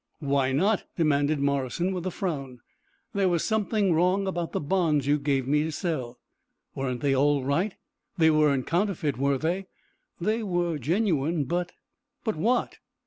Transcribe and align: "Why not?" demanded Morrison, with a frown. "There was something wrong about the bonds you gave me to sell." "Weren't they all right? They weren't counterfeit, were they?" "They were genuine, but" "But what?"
"Why 0.17 0.51
not?" 0.51 0.85
demanded 0.97 1.37
Morrison, 1.37 1.93
with 1.93 2.07
a 2.07 2.09
frown. 2.09 2.61
"There 3.13 3.29
was 3.29 3.43
something 3.43 3.93
wrong 3.93 4.25
about 4.25 4.51
the 4.51 4.59
bonds 4.59 5.05
you 5.05 5.19
gave 5.19 5.47
me 5.47 5.61
to 5.61 5.71
sell." 5.71 6.17
"Weren't 6.73 7.01
they 7.01 7.15
all 7.15 7.43
right? 7.45 7.75
They 8.17 8.31
weren't 8.31 8.65
counterfeit, 8.65 9.19
were 9.19 9.37
they?" 9.37 9.67
"They 10.19 10.41
were 10.41 10.79
genuine, 10.79 11.43
but" 11.43 11.73
"But 12.23 12.35
what?" 12.35 12.79